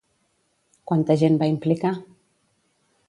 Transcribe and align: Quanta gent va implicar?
Quanta 0.91 1.17
gent 1.23 1.37
va 1.43 1.51
implicar? 1.51 1.93